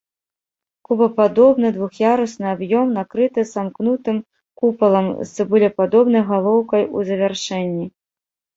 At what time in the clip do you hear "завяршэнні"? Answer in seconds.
7.15-7.87